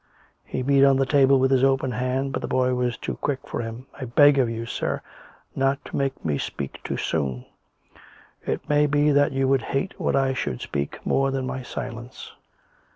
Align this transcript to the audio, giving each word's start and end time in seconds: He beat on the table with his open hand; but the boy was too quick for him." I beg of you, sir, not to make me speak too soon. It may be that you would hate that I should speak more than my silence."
He 0.43 0.63
beat 0.63 0.83
on 0.83 0.95
the 0.97 1.05
table 1.05 1.37
with 1.37 1.51
his 1.51 1.63
open 1.63 1.91
hand; 1.91 2.31
but 2.33 2.41
the 2.41 2.47
boy 2.47 2.73
was 2.73 2.97
too 2.97 3.17
quick 3.17 3.41
for 3.47 3.61
him." 3.61 3.85
I 4.01 4.05
beg 4.05 4.39
of 4.39 4.49
you, 4.49 4.65
sir, 4.65 4.99
not 5.55 5.85
to 5.85 5.95
make 5.95 6.25
me 6.25 6.39
speak 6.39 6.81
too 6.83 6.97
soon. 6.97 7.45
It 8.43 8.67
may 8.67 8.87
be 8.87 9.11
that 9.11 9.31
you 9.31 9.47
would 9.47 9.61
hate 9.61 9.93
that 9.99 10.15
I 10.15 10.33
should 10.33 10.59
speak 10.61 11.05
more 11.05 11.29
than 11.29 11.45
my 11.45 11.61
silence." 11.61 12.31